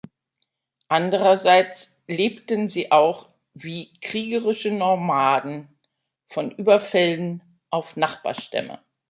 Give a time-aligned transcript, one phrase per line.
[0.87, 5.69] Andererseits lebten sie auch wie kriegerische Nomaden
[6.27, 8.79] von Überfällen auf Nachbarstämme.